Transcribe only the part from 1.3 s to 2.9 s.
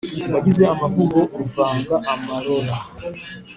uvanga amarora,